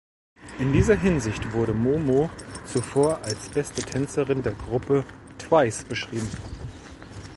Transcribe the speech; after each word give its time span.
In 0.57 0.73
dieser 0.73 0.95
Hinsicht 0.95 1.53
wurde 1.53 1.75
Momo 1.75 2.31
zuvor 2.65 3.19
als 3.23 3.49
beste 3.49 3.83
Tänzerin 3.83 4.41
der 4.41 4.53
Gruppe 4.53 5.05
Twice 5.37 5.83
beschrieben. 5.83 6.27